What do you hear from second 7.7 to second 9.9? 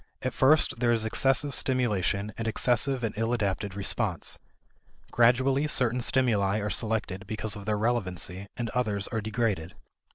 relevancy, and others are degraded.